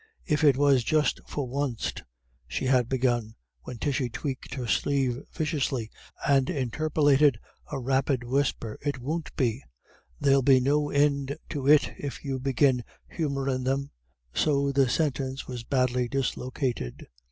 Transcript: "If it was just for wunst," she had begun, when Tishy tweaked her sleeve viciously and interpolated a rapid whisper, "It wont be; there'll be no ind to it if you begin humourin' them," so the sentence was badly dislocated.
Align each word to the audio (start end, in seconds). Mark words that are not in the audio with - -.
"If 0.25 0.43
it 0.43 0.57
was 0.57 0.83
just 0.83 1.19
for 1.27 1.47
wunst," 1.47 2.01
she 2.47 2.65
had 2.65 2.89
begun, 2.89 3.35
when 3.65 3.77
Tishy 3.77 4.09
tweaked 4.09 4.55
her 4.55 4.65
sleeve 4.65 5.21
viciously 5.31 5.91
and 6.27 6.49
interpolated 6.49 7.37
a 7.71 7.77
rapid 7.79 8.23
whisper, 8.23 8.79
"It 8.83 8.97
wont 8.97 9.29
be; 9.35 9.63
there'll 10.19 10.41
be 10.41 10.59
no 10.59 10.89
ind 10.89 11.37
to 11.49 11.67
it 11.67 11.93
if 11.99 12.23
you 12.25 12.39
begin 12.39 12.83
humourin' 13.09 13.63
them," 13.63 13.91
so 14.33 14.71
the 14.71 14.89
sentence 14.89 15.47
was 15.47 15.63
badly 15.63 16.07
dislocated. 16.07 17.05